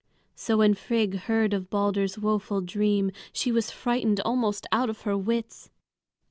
So 0.33 0.57
when 0.57 0.73
Frigg 0.73 1.13
heard 1.13 1.53
of 1.53 1.69
Balder's 1.69 2.17
woeful 2.17 2.61
dream, 2.61 3.11
she 3.31 3.51
was 3.51 3.69
frightened 3.69 4.19
almost 4.21 4.65
out 4.71 4.89
of 4.89 5.01
her 5.01 5.15
wits. 5.15 5.69